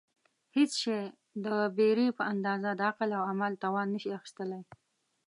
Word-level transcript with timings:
هېڅ 0.55 0.71
شی 0.81 0.99
د 1.45 1.47
بېرې 1.77 2.07
په 2.17 2.23
اندازه 2.33 2.69
د 2.75 2.81
عقل 2.89 3.09
او 3.17 3.23
عمل 3.31 3.53
توان 3.63 3.87
نشي 3.93 4.11
اخیستلای. 4.19 4.63